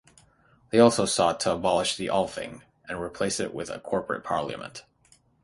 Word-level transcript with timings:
They 0.71 0.79
also 0.79 1.05
sought 1.05 1.39
to 1.41 1.53
abolish 1.53 1.95
the 1.95 2.07
Althing 2.09 2.63
and 2.89 2.99
replace 2.99 3.39
it 3.39 3.53
with 3.53 3.69
a 3.69 3.79
corporate 3.79 4.23
parliament. 4.23 4.83